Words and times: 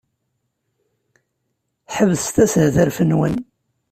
Ḥebset 1.95 2.37
ashetref-nwen! 2.43 3.35